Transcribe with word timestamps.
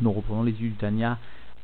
Nous 0.00 0.12
reprenons 0.12 0.44
les 0.44 0.52
yeux 0.52 0.72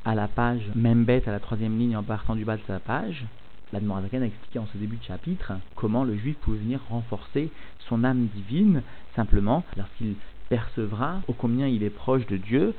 à 0.05 0.15
la 0.15 0.27
page 0.27 0.63
Membet, 0.75 1.23
à 1.27 1.31
la 1.31 1.39
troisième 1.39 1.79
ligne 1.79 1.97
en 1.97 2.03
partant 2.03 2.35
du 2.35 2.45
bas 2.45 2.57
de 2.57 2.63
sa 2.67 2.81
page. 2.81 3.25
L'Admorazaken 3.73 4.23
a 4.23 4.27
expliqué 4.27 4.59
en 4.59 4.67
ce 4.73 4.79
début 4.79 4.97
de 4.97 5.05
chapitre 5.05 5.53
comment 5.77 6.03
le 6.05 6.17
juif 6.17 6.37
pouvait 6.39 6.59
venir 6.59 6.81
renforcer 6.91 7.51
son 7.89 8.03
âme 8.03 8.27
divine 8.35 8.83
simplement 9.15 9.65
lorsqu'il 9.77 10.15
percevra 10.49 11.21
ô 11.29 11.33
combien 11.33 11.69
il 11.69 11.83
est 11.83 11.91
proche 11.91 12.27
de 12.27 12.37
Dieu, 12.37 12.75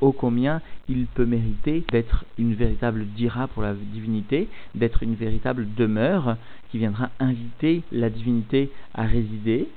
ô 0.00 0.12
combien 0.12 0.60
il 0.88 1.06
peut 1.06 1.24
mériter 1.24 1.84
d'être 1.90 2.24
une 2.38 2.54
véritable 2.54 3.06
dira 3.06 3.48
pour 3.48 3.62
la 3.62 3.74
divinité, 3.74 4.48
d'être 4.74 5.02
une 5.02 5.14
véritable 5.14 5.66
demeure 5.74 6.36
qui 6.70 6.78
viendra 6.78 7.10
inviter 7.18 7.82
la 7.90 8.10
divinité 8.10 8.70
à 8.94 9.04
résider. 9.04 9.68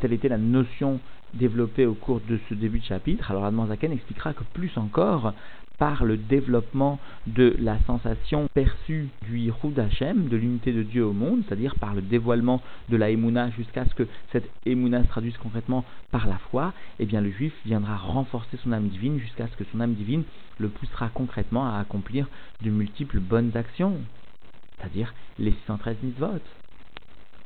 Telle 0.00 0.12
était 0.12 0.28
la 0.28 0.38
notion 0.38 1.00
développée 1.34 1.86
au 1.86 1.94
cours 1.94 2.20
de 2.20 2.38
ce 2.48 2.54
début 2.54 2.78
de 2.78 2.84
chapitre. 2.84 3.30
Alors 3.30 3.44
Adman 3.44 3.68
Zaken 3.68 3.92
expliquera 3.92 4.32
que 4.32 4.44
plus 4.54 4.70
encore, 4.76 5.34
par 5.78 6.04
le 6.04 6.16
développement 6.16 6.98
de 7.26 7.56
la 7.60 7.78
sensation 7.86 8.48
perçue 8.52 9.08
du 9.26 9.38
Yichud 9.38 9.78
Hashem, 9.78 10.28
de 10.28 10.36
l'unité 10.36 10.72
de 10.72 10.82
Dieu 10.82 11.04
au 11.04 11.12
monde, 11.12 11.42
c'est-à-dire 11.46 11.76
par 11.76 11.94
le 11.94 12.02
dévoilement 12.02 12.60
de 12.88 12.96
la 12.96 13.10
Emouna 13.10 13.50
jusqu'à 13.50 13.84
ce 13.84 13.94
que 13.94 14.06
cette 14.32 14.50
Emouna 14.66 15.02
se 15.04 15.08
traduise 15.08 15.36
concrètement 15.38 15.84
par 16.10 16.26
la 16.26 16.38
foi, 16.50 16.72
eh 16.98 17.06
bien 17.06 17.20
le 17.20 17.30
juif 17.30 17.54
viendra 17.64 17.96
renforcer 17.96 18.56
son 18.62 18.72
âme 18.72 18.88
divine 18.88 19.20
jusqu'à 19.20 19.46
ce 19.46 19.56
que 19.56 19.64
son 19.72 19.80
âme 19.80 19.94
divine 19.94 20.24
le 20.58 20.68
poussera 20.68 21.10
concrètement 21.14 21.72
à 21.72 21.78
accomplir 21.78 22.28
de 22.62 22.70
multiples 22.70 23.20
bonnes 23.20 23.56
actions, 23.56 23.96
c'est-à-dire 24.76 25.14
les 25.38 25.52
613 25.52 25.96
mitzvot. 26.02 26.40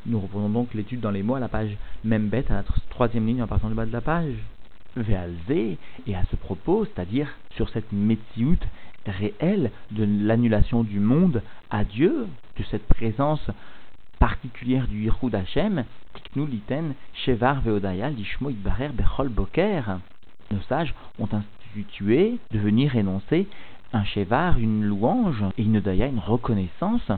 Nous 0.06 0.18
reprenons 0.18 0.48
donc 0.48 0.74
l'étude 0.74 1.00
dans 1.00 1.10
les 1.10 1.22
mots 1.22 1.36
à 1.36 1.40
la 1.40 1.48
page 1.48 1.76
même 2.04 2.28
bête, 2.28 2.50
à 2.50 2.54
la 2.54 2.64
troisième 2.90 3.26
ligne 3.26 3.42
en 3.42 3.46
partant 3.46 3.68
du 3.68 3.74
bas 3.74 3.86
de 3.86 3.92
la 3.92 4.00
page. 4.00 4.34
Véalzé, 4.96 5.78
et 6.06 6.14
à 6.14 6.22
ce 6.30 6.36
propos, 6.36 6.84
c'est-à-dire 6.84 7.28
sur 7.54 7.68
cette 7.70 7.92
métiout 7.92 8.58
réelle 9.06 9.70
de 9.90 10.04
l'annulation 10.04 10.82
du 10.82 11.00
monde 11.00 11.42
à 11.70 11.84
Dieu, 11.84 12.26
de 12.58 12.64
cette 12.64 12.86
présence 12.86 13.50
particulière 14.18 14.86
du 14.86 15.04
Yichud 15.04 15.34
Hashem, 15.34 15.84
Tiknu 16.14 16.46
Liten, 16.46 16.94
Shevar 17.24 17.60
Veodaya, 17.62 18.10
Lishmo 18.10 18.50
Itbarer 18.50 18.90
Bechol 18.90 19.28
Boker. 19.28 19.98
Nos 20.50 20.60
sages 20.68 20.94
ont 21.18 21.28
institué 21.32 22.38
de 22.50 22.58
venir 22.58 22.94
énoncer 22.96 23.48
un 23.92 24.04
Shevar, 24.04 24.58
une 24.58 24.84
louange, 24.84 25.44
et 25.58 25.62
une 25.62 25.80
Daya, 25.80 26.06
une 26.06 26.18
reconnaissance 26.18 27.10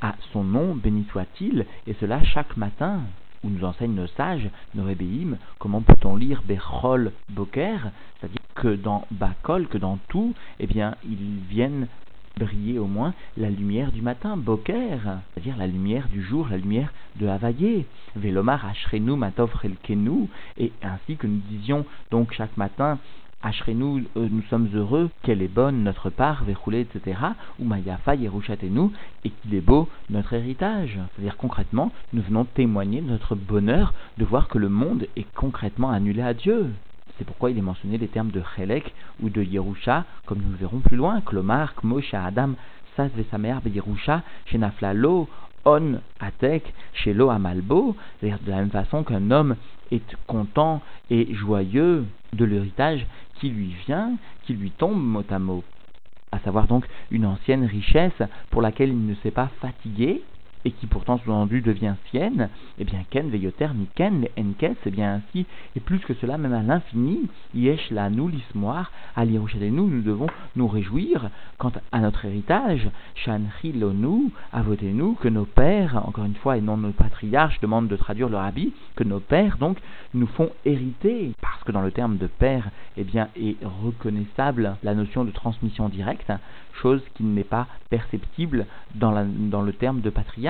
à 0.00 0.14
son 0.32 0.44
nom, 0.44 0.74
béni 0.74 1.06
soit-il, 1.10 1.66
et 1.86 1.94
cela 1.94 2.22
chaque 2.22 2.56
matin 2.56 3.00
où 3.44 3.50
nous 3.50 3.64
enseignent 3.64 3.94
nos 3.94 4.06
sages, 4.08 4.48
nos 4.74 4.84
rébéim, 4.84 5.36
comment 5.58 5.80
peut-on 5.80 6.16
lire 6.16 6.42
Bechol 6.46 7.12
Boker, 7.30 7.90
c'est-à-dire 8.18 8.40
que 8.54 8.74
dans 8.74 9.06
Bakol, 9.10 9.68
que 9.68 9.78
dans 9.78 9.98
tout, 10.08 10.34
eh 10.58 10.66
bien, 10.66 10.96
ils 11.04 11.40
viennent 11.48 11.86
briller 12.38 12.78
au 12.78 12.86
moins 12.86 13.14
la 13.36 13.50
lumière 13.50 13.92
du 13.92 14.02
matin, 14.02 14.36
Boker, 14.36 15.20
c'est-à-dire 15.34 15.56
la 15.56 15.66
lumière 15.66 16.08
du 16.08 16.22
jour, 16.22 16.48
la 16.50 16.56
lumière 16.56 16.92
de 17.16 17.26
Havaillé, 17.26 17.86
Velomar 18.16 18.64
Ashrenu 18.66 19.16
Matov 19.16 19.52
Relkenu, 19.54 20.28
et 20.56 20.72
ainsi 20.82 21.16
que 21.16 21.26
nous 21.26 21.40
disions 21.48 21.84
donc 22.10 22.32
chaque 22.32 22.56
matin 22.56 22.98
Ashrenu, 23.40 24.04
euh, 24.16 24.28
nous 24.28 24.42
sommes 24.50 24.68
heureux, 24.74 25.10
qu'elle 25.22 25.42
est 25.42 25.52
bonne 25.54 25.84
notre 25.84 26.10
part, 26.10 26.42
Verroulé, 26.42 26.80
etc. 26.80 27.20
Ou 27.60 27.64
Mayafa, 27.64 28.16
nous 28.16 28.92
et 29.24 29.30
qu'il 29.30 29.54
est 29.54 29.60
beau 29.60 29.88
notre 30.10 30.32
héritage. 30.32 30.98
C'est-à-dire 31.14 31.36
concrètement, 31.36 31.92
nous 32.12 32.22
venons 32.22 32.44
témoigner 32.44 33.00
de 33.00 33.06
notre 33.06 33.36
bonheur 33.36 33.94
de 34.16 34.24
voir 34.24 34.48
que 34.48 34.58
le 34.58 34.68
monde 34.68 35.06
est 35.16 35.26
concrètement 35.34 35.90
annulé 35.90 36.20
à 36.20 36.34
Dieu. 36.34 36.72
C'est 37.16 37.24
pourquoi 37.24 37.52
il 37.52 37.58
est 37.58 37.62
mentionné 37.62 37.96
les 37.96 38.08
termes 38.08 38.30
de 38.30 38.42
Chelek 38.56 38.92
ou 39.22 39.30
de 39.30 39.42
Yerusha, 39.42 40.04
comme 40.26 40.38
nous 40.38 40.50
le 40.50 40.56
verrons 40.56 40.80
plus 40.80 40.96
loin, 40.96 41.20
Klomar, 41.20 41.74
Moshe, 41.84 42.14
Adam, 42.14 42.54
Sas 42.96 43.10
Vesamer, 43.16 43.58
Yerusha, 43.66 44.22
Shenaflalo, 44.46 45.28
On, 45.64 46.00
Atek, 46.18 46.74
Shelo, 46.92 47.30
Amalbo, 47.30 47.94
c'est-à-dire 48.18 48.40
de 48.44 48.50
la 48.50 48.56
même 48.56 48.70
façon 48.70 49.04
qu'un 49.04 49.30
homme 49.30 49.54
est 49.92 50.16
content 50.26 50.82
et 51.10 51.34
joyeux 51.34 52.04
de 52.32 52.44
l'héritage 52.44 53.06
qui 53.40 53.50
lui 53.50 53.74
vient, 53.86 54.12
qui 54.44 54.54
lui 54.54 54.70
tombe 54.70 55.02
mot 55.02 55.24
à 55.30 55.38
mot. 55.38 55.64
À 56.32 56.38
savoir 56.40 56.66
donc 56.66 56.84
une 57.10 57.24
ancienne 57.24 57.64
richesse 57.64 58.22
pour 58.50 58.62
laquelle 58.62 58.90
il 58.90 59.06
ne 59.06 59.14
s'est 59.16 59.30
pas 59.30 59.50
fatigué, 59.60 60.22
et 60.64 60.70
qui 60.70 60.86
pourtant 60.86 61.18
sous-entendu 61.18 61.60
devient 61.60 61.94
sienne, 62.10 62.48
eh 62.78 62.84
bien 62.84 63.04
ken 63.10 63.30
veyoter 63.30 63.68
ni 63.74 63.86
ken 63.94 64.26
enkes, 64.38 64.76
eh 64.86 64.90
bien 64.90 65.14
ainsi, 65.14 65.46
et 65.76 65.80
plus 65.80 66.00
que 66.00 66.14
cela, 66.14 66.38
même 66.38 66.52
à 66.52 66.62
l'infini, 66.62 67.28
yesh 67.54 67.90
la 67.90 68.10
nous 68.10 68.28
l'ismoire, 68.28 68.90
à 69.16 69.24
nous, 69.24 69.88
nous 69.88 70.02
devons 70.02 70.26
nous 70.56 70.68
réjouir 70.68 71.30
quant 71.58 71.72
à 71.92 72.00
notre 72.00 72.24
héritage, 72.24 72.88
shanri 73.14 73.72
lonu, 73.72 74.30
avotez-nous, 74.52 75.14
que 75.14 75.28
nos 75.28 75.44
pères, 75.44 76.02
encore 76.06 76.24
une 76.24 76.34
fois, 76.34 76.56
et 76.56 76.60
non 76.60 76.76
nos 76.76 76.92
patriarches, 76.92 77.60
demandent 77.60 77.88
de 77.88 77.96
traduire 77.96 78.28
leur 78.28 78.42
habit, 78.42 78.72
que 78.96 79.04
nos 79.04 79.20
pères, 79.20 79.58
donc, 79.58 79.78
nous 80.14 80.26
font 80.26 80.50
hériter, 80.64 81.32
parce 81.40 81.62
que 81.64 81.72
dans 81.72 81.82
le 81.82 81.90
terme 81.90 82.16
de 82.16 82.26
père, 82.26 82.70
eh 82.96 83.04
bien, 83.04 83.28
est 83.36 83.56
reconnaissable 83.82 84.76
la 84.82 84.94
notion 84.94 85.24
de 85.24 85.30
transmission 85.30 85.88
directe, 85.88 86.32
chose 86.80 87.02
qui 87.14 87.24
n'est 87.24 87.44
pas 87.44 87.66
perceptible 87.90 88.66
dans 88.94 89.12
le 89.12 89.72
terme 89.72 90.00
de 90.00 90.10
patriarche, 90.10 90.48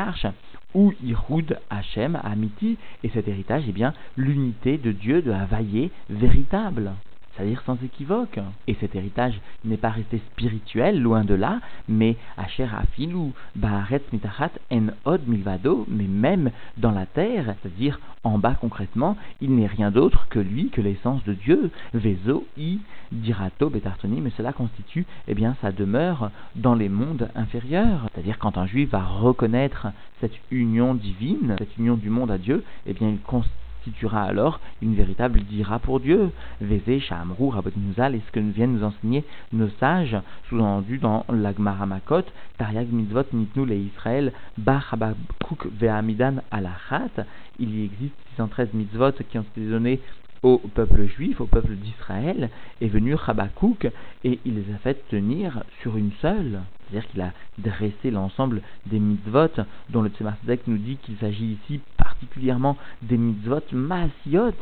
ou 0.75 0.93
Ihoud 1.03 1.59
Hachem, 1.71 2.19
Amiti, 2.23 2.77
et 3.03 3.09
cet 3.11 3.29
héritage 3.29 3.69
est 3.69 3.73
bien 3.73 3.95
l'unité 4.17 4.79
de 4.79 4.93
Dieu 4.93 5.23
de 5.23 5.31
Havaïe 5.31 5.91
véritable 6.11 6.93
c'est-à-dire 7.39 7.63
sans 7.65 7.77
équivoque. 7.85 8.41
Et 8.67 8.77
cet 8.81 8.97
héritage 8.97 9.41
n'est 9.65 9.77
pas 9.77 9.91
resté 9.91 10.21
spirituel, 10.33 11.01
loin 11.01 11.25
de 11.25 11.35
là, 11.35 11.61
mais 11.89 12.17
Asher 12.37 12.67
Afilu, 12.77 13.33
Baharetz 13.55 14.13
Mitachat, 14.13 14.51
En 14.73 14.89
Od 15.05 15.27
Milvado, 15.29 15.87
mais 15.89 16.07
même 16.09 16.51
dans 16.77 16.91
la 16.91 17.07
terre, 17.07 17.55
c'est-à-dire 17.63 18.01
en 18.25 18.39
bas 18.39 18.57
concrètement, 18.61 19.17
il 19.41 19.55
n'est 19.55 19.67
rien 19.67 19.91
d'autre 19.91 20.27
que 20.29 20.41
lui, 20.41 20.71
que 20.71 20.81
l'essence 20.81 21.23
de 21.25 21.35
Dieu, 21.35 21.71
Vezo, 21.95 22.47
I, 22.57 22.81
Dirato, 23.13 23.71
Betartoni, 23.71 24.21
mais 24.21 24.33
cela 24.37 24.53
constitue 24.53 25.07
eh 25.29 25.35
bien, 25.35 25.57
sa 25.63 25.71
demeure 25.71 26.31
dans 26.57 26.75
les 26.75 26.89
mondes 26.89 27.29
inférieurs. 27.37 28.09
C'est-à-dire 28.13 28.39
quand 28.39 28.59
un 28.59 28.67
juif 28.67 28.91
va 28.91 29.05
reconnaître 29.05 29.89
cette 30.21 30.35
union 30.51 30.95
divine, 30.95 31.55
cette 31.59 31.77
union 31.79 31.97
du 31.97 32.11
monde 32.11 32.31
à 32.31 32.39
Dieu, 32.39 32.65
eh 32.87 32.93
bien 32.93 33.09
il 33.09 33.21
constitue 33.21 33.55
constituera 33.89 34.23
alors 34.23 34.61
une 34.83 34.95
véritable 34.95 35.41
dira 35.41 35.79
pour 35.79 36.01
Dieu. 36.01 36.31
Vézé, 36.61 37.01
Shahamrou, 37.01 37.53
Nuzal, 37.77 38.15
et 38.15 38.23
ce 38.27 38.33
que 38.33 38.41
viennent 38.41 38.75
nous 38.75 38.85
enseigner 38.85 39.25
nos 39.53 39.69
sages, 39.81 40.17
sous-entendu 40.49 40.99
dans 40.99 41.25
l'Agmara 41.33 41.87
Makot, 41.87 42.23
Tariag 42.59 42.93
Mitzvot 42.93 43.25
Nitnu 43.33 43.65
le 43.67 43.77
Israël, 43.77 44.33
Bar 44.57 44.87
Habakuk 44.93 45.69
Ve'amidan 45.81 46.37
Alachat, 46.51 47.25
il 47.59 47.75
y 47.77 47.85
existe 47.85 48.15
613 48.37 48.75
mitzvot 48.75 49.13
qui 49.29 49.39
ont 49.39 49.43
été 49.57 49.69
donnés 49.69 50.01
au 50.43 50.59
peuple 50.59 51.07
juif, 51.07 51.41
au 51.41 51.47
peuple 51.47 51.75
d'Israël, 51.75 52.51
est 52.81 52.89
venu 52.89 53.17
Habakkuk 53.27 53.91
et 54.25 54.39
il 54.45 54.55
les 54.55 54.75
a 54.75 54.79
fait 54.79 55.09
tenir 55.09 55.65
sur 55.83 55.97
une 55.97 56.13
seule. 56.21 56.61
C'est-à-dire 56.91 57.09
qu'il 57.11 57.21
a 57.21 57.33
dressé 57.59 58.11
l'ensemble 58.11 58.63
des 58.87 58.99
mitzvot 58.99 59.49
dont 59.91 60.03
le 60.03 60.11
Tzemach 60.11 60.39
nous 60.67 60.79
dit 60.79 60.97
qu'il 60.97 61.17
s'agit 61.17 61.59
ici 61.63 61.81
particulièrement 61.97 62.77
des 63.03 63.17
mitzvot 63.19 63.61
maasiot, 63.73 64.55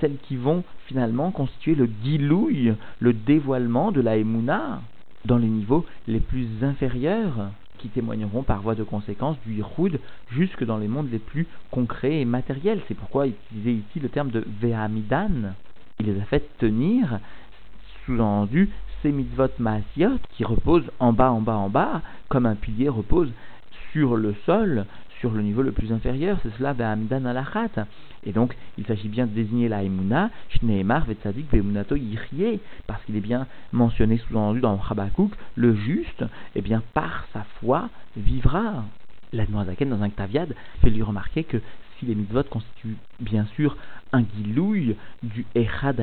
celles 0.00 0.16
qui 0.22 0.36
vont 0.36 0.62
finalement 0.86 1.30
constituer 1.30 1.74
le 1.74 1.88
gilouille, 2.04 2.74
le 2.98 3.12
dévoilement 3.12 3.92
de 3.92 4.00
la 4.00 4.16
Emouna 4.16 4.82
dans 5.24 5.38
les 5.38 5.48
niveaux 5.48 5.86
les 6.08 6.20
plus 6.20 6.48
inférieurs 6.62 7.50
qui 7.78 7.88
témoigneront 7.88 8.42
par 8.42 8.60
voie 8.60 8.74
de 8.74 8.84
conséquence 8.84 9.36
du 9.46 9.54
Yichud 9.54 10.00
jusque 10.30 10.64
dans 10.64 10.76
les 10.76 10.88
mondes 10.88 11.10
les 11.10 11.18
plus 11.18 11.46
concrets 11.70 12.20
et 12.20 12.24
matériels. 12.26 12.80
C'est 12.88 12.94
pourquoi 12.94 13.26
il 13.26 13.32
utilisait 13.32 13.72
ici 13.72 14.00
le 14.00 14.10
terme 14.10 14.30
de 14.30 14.44
Vehamidan. 14.60 15.54
Il 15.98 16.06
les 16.06 16.20
a 16.20 16.24
fait 16.24 16.46
tenir, 16.58 17.20
sous-entendu, 18.04 18.68
mitzvot 19.04 19.48
qui 20.30 20.44
reposent 20.44 20.90
en 20.98 21.12
bas, 21.12 21.30
en 21.30 21.40
bas, 21.40 21.56
en 21.56 21.68
bas, 21.68 22.02
comme 22.28 22.46
un 22.46 22.54
pilier 22.54 22.88
repose 22.88 23.32
sur 23.92 24.16
le 24.16 24.34
sol, 24.46 24.86
sur 25.20 25.30
le 25.32 25.42
niveau 25.42 25.62
le 25.62 25.72
plus 25.72 25.92
inférieur, 25.92 26.38
c'est 26.42 26.52
cela 26.56 26.72
Be'amdan 26.72 27.26
alachat. 27.26 27.86
Et 28.24 28.32
donc, 28.32 28.56
il 28.78 28.86
s'agit 28.86 29.08
bien 29.08 29.26
de 29.26 29.32
désigner 29.32 29.68
la 29.68 29.82
Emouna, 29.82 30.30
Shneemar 30.48 31.04
Vetzadik 31.06 31.46
parce 32.86 33.04
qu'il 33.04 33.16
est 33.16 33.20
bien 33.20 33.46
mentionné 33.72 34.18
sous-entendu 34.18 34.60
dans 34.60 34.78
Habakkuk, 34.78 35.32
le 35.56 35.74
juste, 35.74 36.24
eh 36.54 36.62
bien, 36.62 36.82
par 36.94 37.26
sa 37.32 37.44
foi, 37.60 37.88
vivra. 38.16 38.84
La 39.32 39.44
dans 39.46 40.02
un 40.02 40.10
Ktaviad, 40.10 40.54
fait 40.82 40.90
lui 40.90 41.02
remarquer 41.02 41.44
que 41.44 41.58
les 42.06 42.14
mitzvot 42.14 42.44
constituent 42.44 42.96
bien 43.20 43.46
sûr 43.56 43.76
un 44.12 44.22
guilouille 44.22 44.96
du 45.22 45.46
Echad 45.54 46.00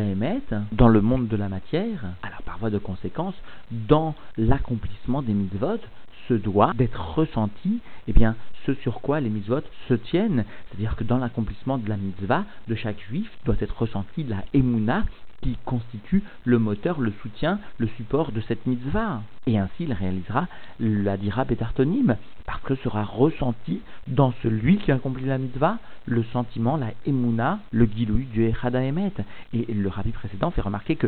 dans 0.72 0.88
le 0.88 1.02
monde 1.02 1.28
de 1.28 1.36
la 1.36 1.50
matière, 1.50 2.06
alors 2.24 2.42
par 2.44 2.58
voie 2.58 2.70
de 2.70 2.78
conséquence, 2.78 3.36
dans 3.72 4.16
l'accomplissement 4.38 5.22
des 5.22 5.34
mitzvot, 5.34 5.80
se 6.28 6.34
doit 6.34 6.74
d'être 6.74 7.16
ressenti, 7.16 7.80
eh 8.08 8.14
bien, 8.14 8.36
ce 8.66 8.74
sur 8.76 9.02
quoi 9.02 9.20
les 9.20 9.30
mitzvot 9.30 9.62
se 9.88 9.94
tiennent. 9.94 10.44
C'est-à-dire 10.68 10.96
que 10.96 11.04
dans 11.04 11.18
l'accomplissement 11.18 11.78
de 11.78 11.88
la 11.88 11.98
mitzvah 11.98 12.44
de 12.68 12.76
chaque 12.76 13.00
juif 13.08 13.30
doit 13.46 13.56
être 13.60 13.78
ressenti 13.78 14.24
la 14.24 14.44
emuna 14.54 15.06
qui 15.42 15.58
constitue 15.66 16.24
le 16.46 16.60
moteur, 16.60 17.00
le 17.00 17.14
soutien, 17.22 17.60
le 17.78 17.88
support 17.98 18.32
de 18.32 18.42
cette 18.42 18.66
mitzvah. 18.66 19.22
Et 19.46 19.58
ainsi, 19.58 19.84
il 19.84 19.94
réalisera 19.94 20.48
la 20.80 21.18
dira 21.18 21.46
bétartonim, 21.46 22.18
parce 22.46 22.62
que 22.62 22.76
sera 22.76 23.04
ressenti 23.04 23.82
dans 24.08 24.34
celui 24.44 24.78
qui 24.78 24.92
accomplit 24.92 25.26
la 25.26 25.38
mitzvah 25.38 25.78
le 26.06 26.24
sentiment, 26.32 26.78
la 26.78 26.92
emuna, 27.06 27.60
le 27.72 27.86
gilouï 27.86 28.26
du 28.26 28.46
Echada 28.46 28.82
Emet. 28.82 29.14
Et 29.54 29.74
le 29.74 29.90
rabbi 29.90 30.12
précédent 30.12 30.52
fait 30.52 30.62
remarquer 30.62 30.96
que 30.96 31.08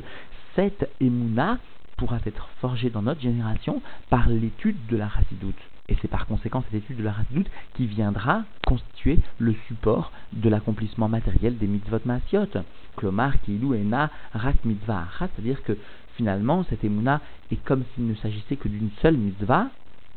cette 0.56 0.90
emuna 1.00 1.58
pourra 1.98 2.18
être 2.26 2.50
forgée 2.62 2.90
dans 2.90 3.02
notre 3.02 3.22
génération 3.22 3.82
par 4.10 4.30
l'étude 4.30 4.78
de 4.88 4.98
la 4.98 5.10
chassidoute. 5.10 5.56
Et 5.90 5.98
c'est 6.02 6.08
par 6.08 6.28
conséquent 6.28 6.64
cette 6.64 6.84
étude 6.84 6.98
de 6.98 7.04
la 7.04 7.12
Rassidoute 7.12 7.50
qui 7.74 7.88
viendra 7.88 8.44
constituer 8.66 9.18
le 9.40 9.56
support 9.68 10.12
de 10.34 10.48
l'accomplissement 10.48 11.10
matériel 11.10 11.58
des 11.58 11.68
mitzvot 11.68 12.00
maasiot. 12.06 12.48
Klomar, 12.96 13.34
Ena, 13.48 14.12
Rak 14.34 14.66
mitzvah 14.66 15.08
c'est-à-dire 15.20 15.64
que 15.64 15.78
finalement 16.16 16.64
cette 16.70 16.84
émouna 16.84 17.22
est 17.52 17.64
comme 17.64 17.84
s'il 17.96 18.08
ne 18.08 18.16
s'agissait 18.16 18.56
que 18.56 18.68
d'une 18.68 18.90
seule 19.02 19.18
mitzvah, 19.18 19.70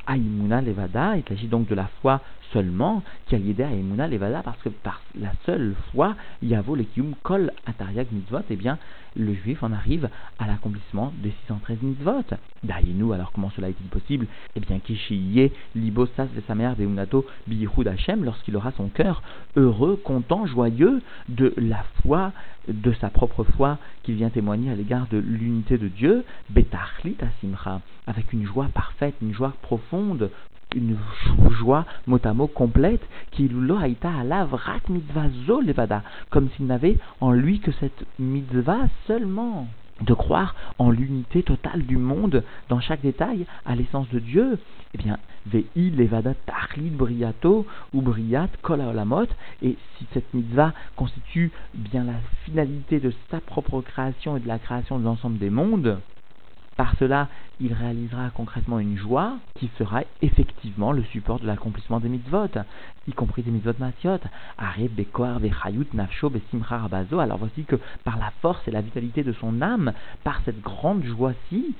Aïmouna 0.07 0.61
Levada, 0.61 1.17
il 1.17 1.23
s'agit 1.29 1.47
donc 1.47 1.69
de 1.69 1.75
la 1.75 1.89
foi 2.01 2.21
seulement, 2.53 3.03
qui 3.27 3.35
a 3.35 3.39
l'idée 3.39 3.63
à 3.63 3.69
Aïmouna 3.69 4.09
Levada, 4.09 4.43
parce 4.43 4.61
que 4.63 4.69
par 4.69 5.01
la 5.19 5.33
seule 5.47 5.75
foi, 5.91 6.15
Yavo 6.43 6.75
Lekium 6.75 7.15
Kol 7.23 7.53
Atariag 7.67 8.07
Mitzvot, 8.13 8.43
eh 8.51 8.57
bien, 8.57 8.79
le 9.17 9.35
juif 9.35 9.63
en 9.63 9.73
arrive 9.73 10.09
à 10.39 10.47
l'accomplissement 10.47 11.13
des 11.23 11.31
613 11.47 11.83
mitzvot. 11.83 12.25
Daïnou, 12.63 13.13
alors 13.13 13.33
comment 13.33 13.51
cela 13.51 13.69
est-il 13.69 13.87
possible? 13.89 14.27
Eh 14.57 14.61
bien, 14.61 14.79
Kishiye, 14.79 15.51
Libosas 15.75 16.27
Vesamer 16.35 16.73
Beunato 16.79 17.27
Biyihud 17.47 17.89
Hashem, 17.89 18.25
lorsqu'il 18.25 18.57
aura 18.57 18.73
son 18.73 18.89
cœur 18.89 19.23
heureux, 19.57 20.01
content, 20.03 20.47
joyeux 20.47 21.03
de 21.29 21.53
la 21.57 21.85
foi, 22.03 22.33
de 22.69 22.93
sa 23.01 23.11
propre 23.11 23.45
foi 23.45 23.79
qu'il 24.03 24.15
vient 24.15 24.31
témoigner 24.31 24.71
à 24.71 24.75
l'égard 24.75 25.07
de 25.11 25.19
l'unité 25.19 25.79
de 25.79 25.89
Dieu, 25.89 26.25
Betachlit 26.51 27.17
Asimcha, 27.21 27.81
avec 28.07 28.33
une 28.33 28.47
joie 28.47 28.69
parfaite, 28.73 29.15
une 29.21 29.35
joie 29.35 29.53
profonde, 29.63 30.31
une 30.75 30.97
joie 31.51 31.87
mot 32.07 32.21
à 32.25 32.33
mot 32.33 32.47
complète, 32.47 33.03
qui 33.31 33.49
lo 33.49 33.77
haïta 33.77 34.11
alav 34.21 34.55
rak 34.55 34.89
mitzvah 34.89 35.29
zo 35.47 35.61
levada, 35.61 36.03
comme 36.31 36.49
s'il 36.51 36.67
n'avait 36.67 36.99
en 37.21 37.33
lui 37.33 37.61
que 37.61 37.73
cette 37.73 38.05
mitzvah 38.19 38.89
seulement. 39.07 39.67
De 40.01 40.15
croire 40.15 40.57
en 40.79 40.91
l'unité 40.91 41.45
totale 41.45 41.83
du 41.83 41.97
monde 41.97 42.43
dans 42.69 42.81
chaque 42.81 43.03
détail, 43.03 43.47
à 43.65 43.77
l'essence 43.77 44.09
de 44.09 44.19
Dieu, 44.19 44.59
eh 44.95 44.99
bien, 44.99 45.19
vei 45.47 45.67
levada 45.77 46.35
tachlit 46.47 46.91
briato 46.91 47.67
ou 47.93 48.01
briat 48.01 48.49
kol 48.63 48.81
olamot, 48.81 49.29
et 49.63 49.77
si 49.97 50.07
cette 50.13 50.35
mitzvah 50.35 50.73
constitue 50.97 51.53
bien 51.75 52.05
la 52.05 52.19
finalité 52.45 52.99
de 52.99 53.13
sa 53.31 53.41
propre 53.41 53.81
création 53.81 54.37
et 54.37 54.41
de 54.41 54.49
la 54.49 54.59
création 54.59 54.99
de 54.99 55.05
l'ensemble 55.05 55.39
des 55.39 55.51
mondes, 55.51 56.01
par 56.77 56.95
cela, 56.99 57.29
il 57.61 57.73
réalisera 57.73 58.31
concrètement 58.31 58.79
une 58.79 58.97
joie 58.97 59.37
qui 59.59 59.71
sera 59.79 60.03
effectivement 60.21 60.93
le 60.93 61.05
support 61.05 61.39
de 61.39 61.47
l'accomplissement 61.47 62.01
des 62.01 62.09
mitzvot, 62.09 62.49
y 63.07 63.13
compris 63.13 63.43
des 63.43 63.51
mitzvot 63.51 63.73
rabazo. 66.63 67.19
Alors 67.19 67.39
voici 67.39 67.65
que 67.65 67.77
par 68.05 68.19
la 68.19 68.33
force 68.41 68.67
et 68.67 68.71
la 68.71 68.81
vitalité 68.81 69.23
de 69.23 69.33
son 69.33 69.61
âme, 69.61 69.93
par 70.25 70.41
cette 70.45 70.61
grande 70.61 71.05
joie-ci, 71.05 71.75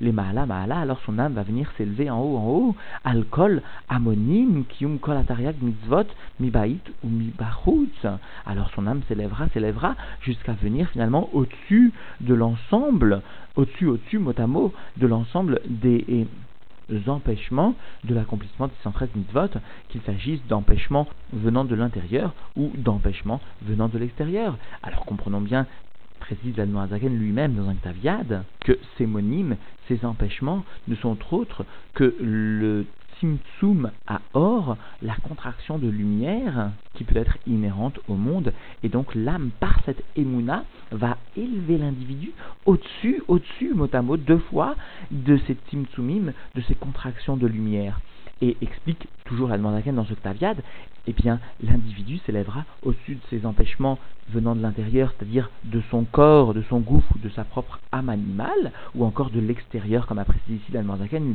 maala 0.00 0.46
maala, 0.46 0.78
alors 0.78 1.00
son 1.04 1.18
âme 1.18 1.34
va 1.34 1.42
venir 1.42 1.70
s'élever 1.76 2.10
en 2.10 2.20
haut 2.20 2.36
en 2.36 2.46
haut, 2.46 2.76
alcool 3.04 3.62
amonim 3.88 4.64
kium 4.64 4.98
kol 4.98 5.16
atariag 5.16 5.56
mitzvot 5.62 6.06
mibait 6.40 6.80
ou 7.04 7.08
mibachutz. 7.08 8.06
Alors 8.46 8.70
son 8.74 8.86
âme 8.86 9.02
s'élèvera, 9.08 9.48
s'élèvera 9.48 9.94
jusqu'à 10.20 10.52
venir 10.52 10.88
finalement 10.90 11.28
au-dessus 11.32 11.92
de 12.20 12.34
l'ensemble, 12.34 13.22
au-dessus, 13.56 13.86
au-dessus, 13.86 14.18
mot 14.18 14.72
de 14.96 15.06
l'ensemble 15.06 15.60
des 15.66 16.26
empêchements 17.06 17.74
de 18.04 18.14
l'accomplissement 18.14 18.66
des 18.68 18.74
113 18.82 19.08
mitzvot, 19.14 19.58
qu'il 19.88 20.00
s'agisse 20.02 20.40
d'empêchements 20.48 21.08
venant 21.32 21.64
de 21.64 21.74
l'intérieur 21.74 22.34
ou 22.56 22.70
d'empêchements 22.76 23.40
venant 23.62 23.88
de 23.88 23.98
l'extérieur. 23.98 24.56
Alors 24.82 25.04
comprenons 25.04 25.40
bien 25.40 25.66
précise 26.22 26.56
l'Admorazaken 26.56 27.18
lui-même 27.18 27.54
dans 27.54 27.68
un 27.68 27.74
Ktaviad, 27.74 28.44
que 28.60 28.78
ces 28.96 29.06
monimes, 29.06 29.56
ces 29.88 30.04
empêchements, 30.04 30.64
ne 30.86 30.94
sont 30.94 31.18
autres 31.32 31.64
que 31.94 32.14
le 32.20 32.86
Tzimtzum 33.18 33.90
à 34.06 34.20
or, 34.32 34.76
la 35.02 35.16
contraction 35.16 35.78
de 35.78 35.88
lumière 35.88 36.70
qui 36.94 37.02
peut 37.02 37.16
être 37.16 37.38
inhérente 37.46 37.98
au 38.06 38.14
monde, 38.14 38.52
et 38.84 38.88
donc 38.88 39.14
l'âme, 39.16 39.50
par 39.58 39.80
cette 39.84 40.04
émouna, 40.14 40.64
va 40.92 41.18
élever 41.36 41.76
l'individu 41.76 42.30
au-dessus, 42.66 43.22
au-dessus, 43.26 43.74
mot 43.74 43.88
à 43.92 44.02
mot, 44.02 44.16
deux 44.16 44.38
fois, 44.38 44.76
de 45.10 45.36
ces 45.46 45.54
Tzimtzumim, 45.54 46.32
de 46.54 46.60
ces 46.62 46.76
contractions 46.76 47.36
de 47.36 47.48
lumière 47.48 48.00
et 48.42 48.56
explique 48.60 49.08
toujours 49.24 49.48
la 49.48 49.58
Zaken 49.58 49.94
dans 49.94 50.04
ce 50.04 50.14
Ktaviad, 50.14 50.58
eh 51.06 51.12
bien, 51.12 51.40
l'individu 51.62 52.18
s'élèvera 52.18 52.64
au-dessus 52.82 53.14
de 53.14 53.20
ces 53.30 53.46
empêchements 53.46 53.98
venant 54.30 54.54
de 54.54 54.60
l'intérieur, 54.60 55.14
c'est-à-dire 55.16 55.50
de 55.64 55.80
son 55.90 56.04
corps, 56.04 56.52
de 56.52 56.62
son 56.62 56.80
gouffre, 56.80 57.14
de 57.22 57.28
sa 57.30 57.44
propre 57.44 57.80
âme 57.92 58.08
animale, 58.08 58.72
ou 58.94 59.04
encore 59.04 59.30
de 59.30 59.40
l'extérieur, 59.40 60.06
comme 60.06 60.18
a 60.18 60.24
précisé 60.24 60.56
ici 60.56 60.72
la 60.72 60.82
Zaken, 60.82 61.34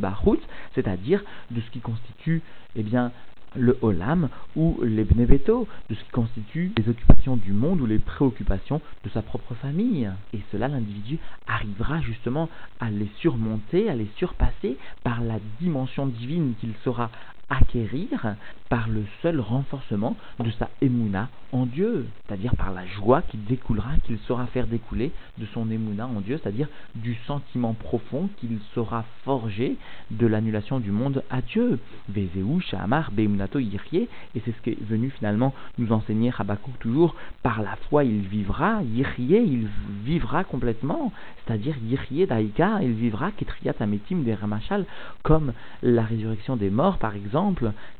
c'est-à-dire 0.75 1.23
de 1.51 1.61
ce 1.61 1.71
qui 1.71 1.79
constitue, 1.79 2.41
eh 2.75 2.83
bien, 2.83 3.11
le 3.55 3.77
Olam 3.81 4.29
ou 4.55 4.77
les 4.83 5.03
Bneveto, 5.03 5.67
de 5.89 5.95
ce 5.95 6.03
qui 6.03 6.09
constitue 6.11 6.71
les 6.77 6.89
occupations 6.89 7.37
du 7.37 7.53
monde 7.53 7.81
ou 7.81 7.85
les 7.85 7.99
préoccupations 7.99 8.81
de 9.03 9.09
sa 9.09 9.21
propre 9.21 9.53
famille. 9.55 10.09
Et 10.33 10.39
cela, 10.51 10.67
l'individu 10.67 11.19
arrivera 11.47 12.01
justement 12.01 12.49
à 12.79 12.89
les 12.89 13.09
surmonter, 13.19 13.89
à 13.89 13.95
les 13.95 14.09
surpasser 14.17 14.77
par 15.03 15.21
la 15.21 15.39
dimension 15.59 16.07
divine 16.07 16.53
qu'il 16.59 16.73
saura 16.83 17.09
acquérir 17.49 18.35
par 18.69 18.87
le 18.89 19.03
seul 19.21 19.39
renforcement 19.39 20.17
de 20.39 20.51
sa 20.51 20.69
émouna 20.81 21.29
en 21.53 21.65
Dieu, 21.65 22.05
c'est-à-dire 22.25 22.55
par 22.55 22.73
la 22.73 22.85
joie 22.85 23.21
qui 23.21 23.37
découlera, 23.37 23.91
qu'il 24.03 24.17
saura 24.27 24.47
faire 24.47 24.67
découler 24.67 25.11
de 25.37 25.45
son 25.53 25.71
émouna 25.71 26.05
en 26.07 26.19
Dieu, 26.19 26.37
c'est-à-dire 26.41 26.67
du 26.95 27.15
sentiment 27.25 27.73
profond 27.73 28.29
qu'il 28.37 28.59
saura 28.73 29.05
forger 29.23 29.77
de 30.11 30.27
l'annulation 30.27 30.79
du 30.79 30.91
monde 30.91 31.23
à 31.29 31.41
Dieu. 31.41 31.79
Vezeu, 32.09 32.59
Shamar, 32.59 33.11
Beimunato, 33.11 33.59
Yirie, 33.59 34.09
et 34.35 34.41
c'est 34.43 34.51
ce 34.51 34.61
qui 34.61 34.71
est 34.71 34.83
venu 34.83 35.09
finalement 35.09 35.53
nous 35.77 35.93
enseigner 35.93 36.31
Habakkuk 36.37 36.77
toujours, 36.79 37.15
par 37.43 37.61
la 37.61 37.77
foi 37.89 38.03
il 38.03 38.27
vivra, 38.27 38.81
Yirie, 38.83 39.25
il 39.29 39.67
vivra 40.03 40.43
complètement, 40.43 41.13
c'est-à-dire 41.45 41.75
Yirie 41.85 42.27
Daïka, 42.27 42.79
il 42.81 42.91
vivra 42.91 43.31
Ketriat 43.31 43.73
Ametim 43.79 44.23
des 44.23 44.35
comme 45.23 45.53
la 45.81 46.03
résurrection 46.03 46.57
des 46.57 46.69
morts 46.69 46.97
par 46.97 47.15
exemple, 47.15 47.36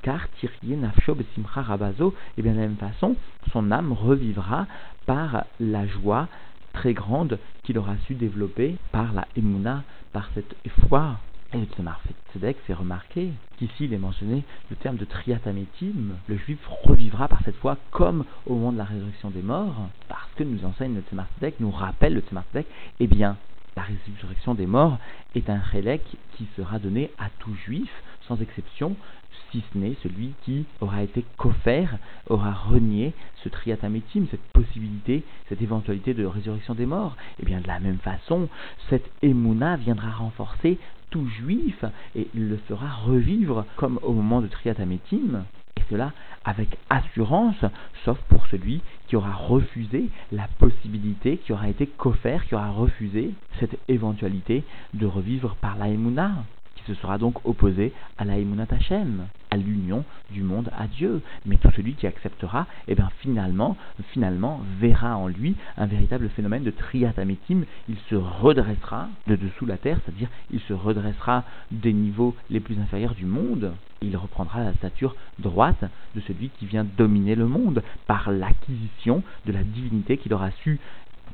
car 0.02 0.28
Tirie 0.40 0.76
Nafsho 0.76 1.16
Besimcha 1.16 1.62
Rabazo, 1.62 2.14
et 2.38 2.42
bien 2.42 2.54
de 2.54 2.58
la 2.58 2.68
même 2.68 2.78
façon, 2.78 3.16
son 3.52 3.72
âme 3.72 3.92
revivra 3.92 4.68
par 5.06 5.46
la 5.60 5.86
joie 5.86 6.28
très 6.74 6.94
grande 6.94 7.40
qu'il 7.64 7.78
aura 7.78 7.96
su 8.06 8.16
développer 8.16 8.76
par 8.92 9.14
la 9.14 9.28
Emuna, 9.36 9.84
par 10.14 10.30
cette 10.34 10.56
foi. 10.88 11.20
Et 11.54 11.58
le 11.58 11.66
Tzedek 12.34 12.58
fait 12.66 12.74
remarquer 12.74 13.32
qu'ici 13.58 13.86
il 13.86 13.94
est 13.94 13.98
mentionné 13.98 14.44
le 14.70 14.76
terme 14.76 14.98
de 14.98 15.06
triatamétim, 15.06 16.16
le 16.28 16.38
juif 16.38 16.60
revivra 16.84 17.30
par 17.30 17.42
cette 17.46 17.56
foi 17.56 17.78
comme 17.92 18.26
au 18.46 18.56
moment 18.56 18.74
de 18.74 18.78
la 18.78 18.84
résurrection 18.84 19.30
des 19.30 19.42
morts, 19.42 19.88
parce 20.10 20.30
que 20.36 20.44
nous 20.44 20.66
enseigne 20.66 20.96
le 20.96 21.02
Tzedek, 21.02 21.60
nous 21.60 21.72
rappelle 21.72 22.16
le 22.16 22.22
Tzedek, 22.22 22.68
eh 23.00 23.08
bien, 23.08 23.38
la 23.78 23.84
résurrection 23.84 24.56
des 24.56 24.66
morts 24.66 24.98
est 25.36 25.50
un 25.50 25.62
chélek 25.72 26.02
qui 26.36 26.48
sera 26.58 26.80
donné 26.80 27.12
à 27.18 27.30
tout 27.40 27.54
juif, 27.66 27.92
sans 28.28 28.40
exception, 28.42 28.96
si 29.52 29.64
ce 29.72 29.78
n'est 29.78 29.96
celui 30.04 30.34
qui 30.44 30.66
aura 30.82 31.04
été 31.04 31.26
coffert, 31.38 31.98
aura 32.30 32.52
renié 32.52 33.14
ce 33.44 33.50
triatamétim, 33.50 34.26
cette 34.30 34.42
possibilité, 34.54 35.24
cette 35.50 35.62
éventualité 35.62 36.14
de 36.14 36.26
résurrection 36.26 36.76
des 36.76 36.86
morts. 36.86 37.16
Et 37.42 37.46
bien 37.46 37.62
de 37.62 37.68
la 37.68 37.80
même 37.80 38.00
façon, 38.00 38.50
cette 38.90 39.10
émouna 39.22 39.78
viendra 39.78 40.12
renforcer 40.12 40.78
tout 41.10 41.28
juif 41.28 41.86
et 42.16 42.28
le 42.34 42.58
fera 42.68 42.90
revivre 43.06 43.66
comme 43.78 44.00
au 44.04 44.14
moment 44.14 44.42
de 44.42 44.48
triatamétim. 44.48 45.46
Et 45.78 45.84
cela 45.90 46.12
avec 46.44 46.78
assurance, 46.90 47.64
sauf 48.04 48.18
pour 48.30 48.48
celui 48.48 48.82
qui 49.08 49.16
aura 49.16 49.34
refusé 49.34 50.10
la 50.32 50.48
possibilité, 50.60 51.38
qui 51.38 51.54
aura 51.54 51.70
été 51.70 51.88
coffert, 51.88 52.46
qui 52.46 52.56
aura 52.56 52.72
refusé 52.72 53.32
cette 53.60 53.78
éventualité 53.88 54.64
de 54.94 55.06
revivre 55.06 55.56
par 55.56 55.78
la 55.78 55.90
émouna 55.90 56.32
se 56.88 56.94
sera 56.96 57.18
donc 57.18 57.46
opposé 57.46 57.94
à 58.18 58.26
la 58.26 58.34
Hashem, 58.34 59.28
à 59.52 59.58
l'union 59.58 60.04
du 60.32 60.42
monde 60.42 60.72
à 60.78 60.88
Dieu. 60.88 61.22
Mais 61.46 61.58
tout 61.58 61.70
celui 61.76 61.94
qui 61.94 62.08
acceptera, 62.08 62.66
eh 62.88 62.96
bien 62.96 63.10
finalement, 63.20 63.78
finalement 64.12 64.62
verra 64.80 65.18
en 65.18 65.28
lui 65.28 65.56
un 65.78 65.86
véritable 65.86 66.30
phénomène 66.30 66.64
de 66.64 66.72
triatamétim. 66.72 67.64
Il 67.90 67.98
se 68.10 68.16
redressera 68.16 69.10
de 69.28 69.36
dessous 69.36 69.66
la 69.66 69.78
terre, 69.78 70.00
c'est-à-dire 70.04 70.30
il 70.52 70.60
se 70.62 70.74
redressera 70.74 71.44
des 71.72 71.94
niveaux 71.94 72.36
les 72.50 72.60
plus 72.60 72.80
inférieurs 72.80 73.16
du 73.16 73.26
monde. 73.26 73.74
Il 74.02 74.16
reprendra 74.16 74.64
la 74.64 74.74
stature 74.74 75.16
droite 75.40 75.84
de 76.16 76.22
celui 76.22 76.50
qui 76.50 76.66
vient 76.66 76.86
dominer 76.98 77.36
le 77.36 77.48
monde 77.48 77.82
par 78.06 78.32
l'acquisition 78.32 79.24
de 79.46 79.52
la 79.52 79.64
divinité 79.64 80.18
qu'il 80.18 80.34
aura 80.34 80.52
su 80.64 80.80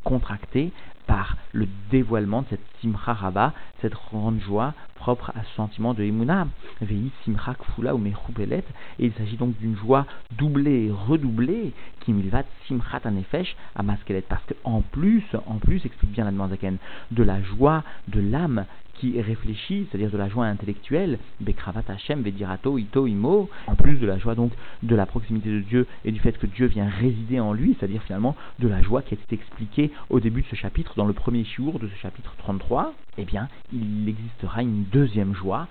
contracté 0.03 0.71
par 1.07 1.37
le 1.51 1.67
dévoilement 1.91 2.41
de 2.41 2.47
cette 2.49 2.65
simcha 2.81 3.13
rabba, 3.13 3.53
cette 3.81 3.93
grande 3.93 4.39
joie 4.39 4.73
propre 4.95 5.31
à 5.35 5.43
ce 5.43 5.55
sentiment 5.55 5.93
de 5.93 6.03
Emouna. 6.03 6.47
Vei 6.81 7.11
simcha 7.25 7.55
kfula 7.55 7.93
ou 7.93 8.01
et 8.05 8.63
il 8.99 9.13
s'agit 9.13 9.37
donc 9.37 9.57
d'une 9.57 9.75
joie 9.75 10.05
doublée 10.31 10.85
et 10.85 10.91
redoublée, 10.91 11.73
qui 11.99 12.13
milvat 12.13 12.43
simchat 12.67 13.01
anefesh 13.03 13.55
à 13.75 13.83
maskelet, 13.83 14.21
parce 14.21 14.43
que 14.45 14.53
en 14.63 14.81
plus, 14.81 15.23
en 15.45 15.55
plus, 15.55 15.85
explique 15.85 16.11
bien 16.11 16.29
la 16.29 16.47
Zaken, 16.47 16.77
de 17.11 17.23
la 17.23 17.41
joie 17.41 17.83
de 18.07 18.19
l'âme 18.19 18.65
qui 18.95 19.19
réfléchit, 19.19 19.87
c'est-à-dire 19.89 20.11
de 20.11 20.17
la 20.17 20.29
joie 20.29 20.45
intellectuelle, 20.45 21.19
Bekravat 21.41 21.83
Hashem, 21.87 22.21
Vedirato, 22.21 22.77
Ito, 22.77 23.07
Imo, 23.07 23.49
en 23.67 23.75
plus 23.75 23.97
de 23.97 24.05
la 24.05 24.17
joie 24.17 24.35
donc 24.35 24.51
de 24.83 24.95
la 24.95 25.05
proximité 25.05 25.49
de 25.49 25.59
Dieu 25.59 25.87
et 26.05 26.11
du 26.11 26.19
fait 26.19 26.37
que 26.37 26.47
Dieu 26.47 26.67
vient 26.67 26.87
résider 26.87 27.39
en 27.39 27.53
lui, 27.53 27.75
c'est-à-dire 27.79 28.03
finalement 28.03 28.35
de 28.59 28.67
la 28.67 28.81
joie 28.81 29.01
qui 29.01 29.13
été 29.13 29.35
expliquée 29.35 29.91
au 30.09 30.19
début 30.19 30.41
de 30.41 30.47
ce 30.47 30.55
chapitre, 30.55 30.93
dans 30.95 31.05
le 31.05 31.13
premier 31.13 31.43
shiur 31.43 31.79
de 31.79 31.87
ce 31.87 31.95
chapitre 31.95 32.33
33, 32.37 32.93
eh 33.17 33.25
bien, 33.25 33.47
il 33.71 34.07
existera 34.07 34.61
une 34.61 34.83
deuxième 34.91 35.35
joie, 35.35 35.67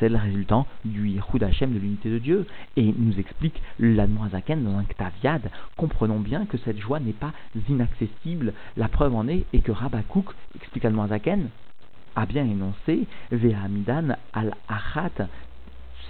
celle 0.00 0.16
résultant 0.16 0.66
du 0.84 1.08
Yichud 1.08 1.42
Hashem 1.42 1.72
de 1.72 1.78
l'unité 1.78 2.10
de 2.10 2.18
Dieu. 2.18 2.46
Et 2.76 2.94
nous 2.96 3.18
explique 3.18 3.60
l'Admoazaken 3.78 4.64
dans 4.64 4.76
un 4.78 4.84
Ktaviad. 4.84 5.50
Comprenons 5.76 6.20
bien 6.20 6.46
que 6.46 6.58
cette 6.58 6.80
joie 6.80 7.00
n'est 7.00 7.12
pas 7.12 7.32
inaccessible. 7.68 8.52
La 8.76 8.88
preuve 8.88 9.14
en 9.14 9.28
est, 9.28 9.44
et 9.52 9.60
que 9.60 9.72
Rabakouk 9.72 10.26
explique 10.56 10.84
l'Admoazaken, 10.84 11.48
a 12.16 12.26
bien 12.26 12.44
énoncé 12.44 13.06
Vehamidan 13.30 14.16
al-Achat. 14.32 15.28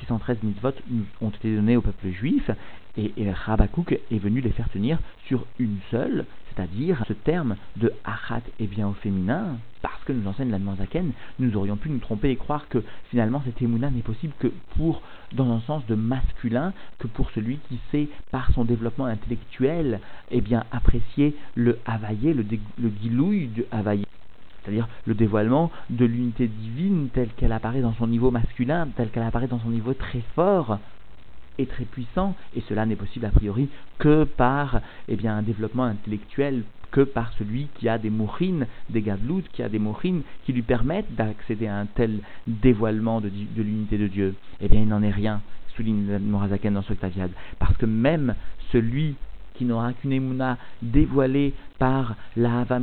613 0.00 0.38
mitzvot 0.42 0.72
ont 1.20 1.30
été 1.30 1.54
donnés 1.54 1.76
au 1.76 1.80
peuple 1.80 2.08
juif 2.10 2.50
et, 2.96 3.12
et 3.16 3.30
Rabakouk 3.30 3.92
est 3.92 4.18
venu 4.18 4.40
les 4.40 4.50
faire 4.50 4.68
tenir 4.68 4.98
sur 5.26 5.46
une 5.58 5.78
seule, 5.90 6.26
c'est-à-dire 6.54 7.02
ce 7.08 7.12
terme 7.12 7.56
de 7.76 7.92
achat 8.04 8.42
est 8.60 8.66
bien 8.66 8.88
au 8.88 8.92
féminin, 8.92 9.56
parce 9.82 10.02
que 10.04 10.12
nous 10.12 10.26
enseigne 10.28 10.50
la 10.50 10.58
Zaken, 10.76 11.12
nous 11.38 11.56
aurions 11.56 11.76
pu 11.76 11.90
nous 11.90 11.98
tromper 11.98 12.30
et 12.30 12.36
croire 12.36 12.68
que 12.68 12.82
finalement 13.10 13.42
cette 13.44 13.60
émouna 13.60 13.90
n'est 13.90 14.02
possible 14.02 14.34
que 14.38 14.48
pour, 14.76 15.02
dans 15.32 15.50
un 15.50 15.60
sens 15.60 15.84
de 15.86 15.94
masculin, 15.94 16.72
que 16.98 17.06
pour 17.06 17.30
celui 17.30 17.58
qui 17.68 17.78
sait 17.90 18.08
par 18.30 18.50
son 18.52 18.64
développement 18.64 19.06
intellectuel, 19.06 20.00
eh 20.30 20.40
bien 20.40 20.64
apprécier 20.70 21.34
le 21.54 21.78
havaillé, 21.86 22.34
le, 22.34 22.44
le 22.78 22.88
guilouille 22.88 23.48
du 23.48 23.64
havaillé 23.70 24.04
c'est-à-dire 24.64 24.88
le 25.06 25.14
dévoilement 25.14 25.70
de 25.90 26.04
l'unité 26.04 26.48
divine 26.48 27.08
telle 27.12 27.28
qu'elle 27.36 27.52
apparaît 27.52 27.82
dans 27.82 27.94
son 27.94 28.06
niveau 28.06 28.30
masculin, 28.30 28.88
telle 28.96 29.10
qu'elle 29.10 29.22
apparaît 29.22 29.46
dans 29.46 29.60
son 29.60 29.70
niveau 29.70 29.94
très 29.94 30.22
fort 30.34 30.78
et 31.58 31.66
très 31.66 31.84
puissant, 31.84 32.34
et 32.56 32.62
cela 32.62 32.84
n'est 32.86 32.96
possible 32.96 33.26
a 33.26 33.30
priori 33.30 33.68
que 33.98 34.24
par 34.24 34.80
eh 35.08 35.16
bien, 35.16 35.36
un 35.36 35.42
développement 35.42 35.84
intellectuel, 35.84 36.64
que 36.90 37.02
par 37.02 37.32
celui 37.34 37.68
qui 37.74 37.88
a 37.88 37.98
des 37.98 38.10
mourines, 38.10 38.66
des 38.88 39.02
gadloutes, 39.02 39.48
qui 39.52 39.62
a 39.62 39.68
des 39.68 39.78
mourines 39.78 40.22
qui 40.44 40.52
lui 40.52 40.62
permettent 40.62 41.12
d'accéder 41.14 41.66
à 41.66 41.78
un 41.78 41.86
tel 41.86 42.20
dévoilement 42.46 43.20
de, 43.20 43.30
l'unité 43.56 43.98
de 43.98 44.06
Dieu. 44.06 44.34
Eh 44.60 44.68
bien, 44.68 44.80
il 44.80 44.88
n'en 44.88 45.02
est 45.02 45.10
rien, 45.10 45.40
souligne 45.76 46.18
Morazaken 46.18 46.74
dans 46.74 46.82
ce 46.82 46.94
Taviad, 46.94 47.30
parce 47.58 47.76
que 47.76 47.86
même 47.86 48.34
celui 48.70 49.16
qui 49.54 49.64
n'aura 49.64 49.92
qu'une 49.92 50.12
émouna 50.12 50.58
dévoilée 50.82 51.54
par 51.78 52.16
la 52.36 52.60
Hava 52.60 52.80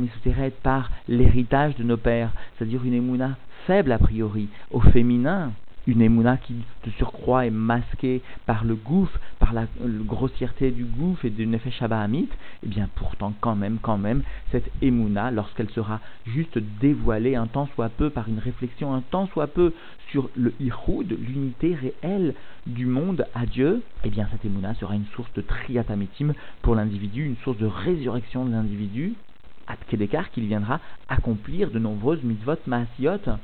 par 0.62 0.90
l'héritage 1.08 1.76
de 1.76 1.84
nos 1.84 1.96
pères, 1.96 2.32
c'est-à-dire 2.56 2.84
une 2.84 2.94
émouna 2.94 3.36
faible 3.66 3.92
a 3.92 3.98
priori, 3.98 4.48
au 4.70 4.80
féminin, 4.80 5.52
une 5.86 6.00
émouna 6.00 6.36
qui 6.36 6.54
de 6.84 6.90
surcroît 6.92 7.46
est 7.46 7.50
masquée 7.50 8.22
par 8.46 8.64
le 8.64 8.74
gouffre, 8.74 9.18
par 9.38 9.52
la, 9.52 9.66
grossièreté 9.80 10.70
du 10.70 10.84
gouffre 10.84 11.24
et 11.24 11.30
du 11.30 11.46
nefesh 11.46 11.82
et 11.82 12.28
eh 12.62 12.66
bien 12.66 12.88
pourtant 12.94 13.32
quand 13.40 13.56
même, 13.56 13.78
quand 13.80 13.98
même, 13.98 14.22
cette 14.50 14.70
émouna, 14.80 15.30
lorsqu'elle 15.30 15.70
sera 15.70 16.00
juste 16.26 16.58
dévoilée 16.80 17.34
un 17.34 17.46
temps 17.46 17.68
soit 17.74 17.88
peu 17.88 18.10
par 18.10 18.28
une 18.28 18.38
réflexion 18.38 18.94
un 18.94 19.00
temps 19.00 19.28
soit 19.32 19.48
peu 19.48 19.72
sur 20.10 20.30
le 20.36 20.52
de 20.52 21.16
l'unité 21.16 21.74
réelle 21.74 22.34
du 22.66 22.86
monde 22.86 23.26
à 23.34 23.46
Dieu, 23.46 23.82
eh 24.04 24.10
bien 24.10 24.28
cette 24.30 24.44
émouna 24.44 24.74
sera 24.74 24.94
une 24.94 25.06
source 25.14 25.32
de 25.34 25.42
triatamétim 25.42 26.34
pour 26.62 26.74
l'individu, 26.74 27.24
une 27.24 27.36
source 27.38 27.58
de 27.58 27.66
résurrection 27.66 28.44
de 28.44 28.52
l'individu, 28.52 29.14
à 29.66 29.76
Kedekar 29.76 30.30
qu'il 30.30 30.46
viendra 30.46 30.80
accomplir 31.08 31.70
de 31.70 31.78
nombreuses 31.78 32.22
mitzvot 32.22 32.56
maasiot, 32.66 33.38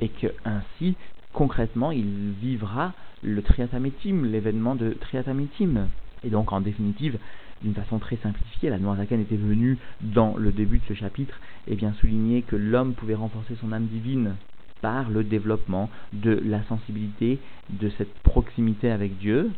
et 0.00 0.08
que 0.08 0.28
ainsi 0.44 0.96
concrètement, 1.32 1.92
il 1.92 2.32
vivra 2.40 2.92
le 3.22 3.42
triatamétim, 3.42 4.24
l'événement 4.24 4.74
de 4.74 4.90
triatamétim. 4.90 5.88
Et 6.24 6.30
donc, 6.30 6.52
en 6.52 6.60
définitive, 6.60 7.18
d'une 7.62 7.74
façon 7.74 7.98
très 7.98 8.16
simplifiée, 8.16 8.70
la 8.70 8.78
Noirzaken 8.78 9.20
était 9.20 9.36
venue 9.36 9.78
dans 10.00 10.36
le 10.36 10.52
début 10.52 10.78
de 10.78 10.84
ce 10.88 10.94
chapitre 10.94 11.40
et 11.66 11.74
bien 11.74 11.92
souligner 12.00 12.42
que 12.42 12.56
l'homme 12.56 12.94
pouvait 12.94 13.14
renforcer 13.14 13.56
son 13.60 13.72
âme 13.72 13.86
divine 13.86 14.34
par 14.80 15.10
le 15.10 15.24
développement 15.24 15.90
de 16.12 16.40
la 16.44 16.62
sensibilité, 16.64 17.38
de 17.70 17.90
cette 17.98 18.14
proximité 18.22 18.90
avec 18.90 19.18
Dieu, 19.18 19.50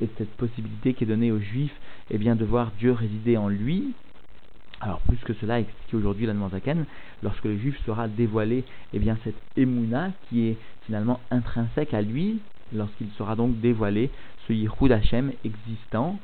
et 0.00 0.06
de 0.06 0.12
cette 0.16 0.36
possibilité 0.36 0.94
qui 0.94 1.04
est 1.04 1.08
donnée 1.08 1.32
aux 1.32 1.40
Juifs 1.40 1.74
et 2.10 2.18
bien, 2.18 2.36
de 2.36 2.44
voir 2.44 2.70
Dieu 2.78 2.92
résider 2.92 3.36
en 3.36 3.48
lui, 3.48 3.92
alors 4.80 5.00
plus 5.00 5.18
que 5.18 5.34
cela 5.34 5.60
expliqué 5.60 5.96
aujourd'hui 5.96 6.26
la 6.26 6.34
Zaken, 6.50 6.84
lorsque 7.22 7.44
le 7.44 7.58
juif 7.58 7.78
sera 7.84 8.06
dévoilé, 8.06 8.64
eh 8.92 8.98
bien 8.98 9.16
cette 9.24 9.40
émouna 9.56 10.10
qui 10.28 10.48
est 10.48 10.56
finalement 10.86 11.20
intrinsèque 11.30 11.94
à 11.94 12.02
lui, 12.02 12.38
lorsqu'il 12.72 13.08
sera 13.18 13.34
donc 13.34 13.60
dévoilé, 13.60 14.10
ce 14.46 14.52
Yichud 14.52 14.92
Hashem 14.92 15.32
existant 15.44 16.18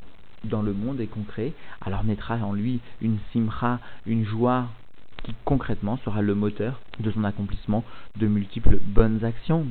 dans 0.44 0.62
le 0.62 0.72
monde 0.72 1.00
et 1.00 1.06
concret, 1.06 1.52
alors 1.80 2.04
naîtra 2.04 2.36
en 2.36 2.52
lui 2.52 2.80
une 3.00 3.18
simcha, 3.32 3.80
une 4.06 4.24
joie 4.24 4.68
qui 5.24 5.34
concrètement 5.44 5.96
sera 6.04 6.22
le 6.22 6.34
moteur 6.34 6.80
de 7.00 7.10
son 7.10 7.24
accomplissement 7.24 7.82
de 8.16 8.26
multiples 8.26 8.78
bonnes 8.78 9.24
actions. 9.24 9.66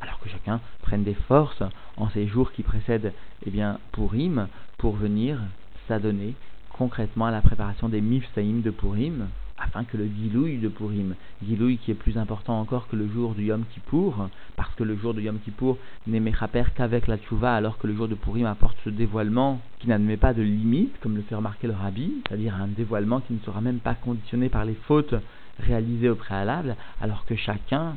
Alors 0.00 0.18
que 0.18 0.28
chacun 0.28 0.60
prenne 0.82 1.04
des 1.04 1.14
forces 1.14 1.62
en 1.96 2.10
ces 2.10 2.26
jours 2.26 2.52
qui 2.52 2.62
précèdent 2.62 3.14
eh 3.46 3.50
bien, 3.50 3.78
Purim 3.92 4.48
pour 4.78 4.96
venir 4.96 5.40
s'adonner 5.88 6.34
concrètement 6.78 7.26
à 7.26 7.30
la 7.30 7.40
préparation 7.40 7.88
des 7.88 8.00
mifsaïm 8.00 8.62
de 8.62 8.70
Purim, 8.70 9.28
afin 9.58 9.84
que 9.84 9.96
le 9.96 10.06
Gilouï 10.06 10.58
de 10.58 10.68
Purim, 10.68 11.14
Gilouï 11.46 11.78
qui 11.78 11.90
est 11.90 11.94
plus 11.94 12.18
important 12.18 12.60
encore 12.60 12.88
que 12.88 12.96
le 12.96 13.08
jour 13.08 13.34
du 13.34 13.44
Yom 13.44 13.64
Kippour, 13.72 14.28
parce 14.56 14.74
que 14.74 14.84
le 14.84 14.96
jour 14.96 15.14
de 15.14 15.20
Yom 15.22 15.38
Kippour 15.38 15.78
n'est 16.06 16.20
mechaper 16.20 16.64
qu'avec 16.74 17.06
la 17.06 17.16
Tchouva, 17.16 17.54
alors 17.54 17.78
que 17.78 17.86
le 17.86 17.94
jour 17.94 18.08
de 18.08 18.14
Purim 18.14 18.46
apporte 18.46 18.76
ce 18.84 18.90
dévoilement 18.90 19.60
qui 19.78 19.88
n'admet 19.88 20.16
pas 20.16 20.34
de 20.34 20.42
limite, 20.42 20.92
comme 21.00 21.16
le 21.16 21.22
fait 21.22 21.34
remarquer 21.34 21.66
le 21.66 21.72
Rabbi, 21.72 22.12
c'est-à-dire 22.26 22.54
un 22.54 22.68
dévoilement 22.68 23.20
qui 23.20 23.32
ne 23.32 23.40
sera 23.40 23.60
même 23.60 23.78
pas 23.78 23.94
conditionné 23.94 24.48
par 24.48 24.64
les 24.64 24.76
fautes 24.86 25.14
réalisées 25.58 26.10
au 26.10 26.16
préalable, 26.16 26.76
alors 27.00 27.24
que 27.24 27.36
chacun 27.36 27.96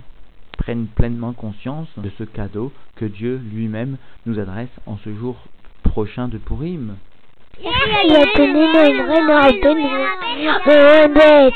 prenne 0.57 0.87
pleinement 0.87 1.33
conscience 1.33 1.87
de 1.97 2.09
ce 2.17 2.23
cadeau 2.23 2.71
que 2.95 3.05
Dieu 3.05 3.41
lui-même 3.53 3.97
nous 4.25 4.39
adresse 4.39 4.69
en 4.85 4.97
ce 4.97 5.13
jour 5.13 5.37
prochain 5.83 6.27
de 6.27 6.37
Purim. 6.37 6.95
Yatuninu 7.63 8.79
imrenu 8.91 9.33
atunu 9.47 9.89
bebet. 10.65 11.53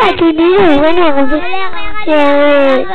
Yatuninu 0.00 0.60
imrenu 0.74 1.04
bebet. 2.06 2.86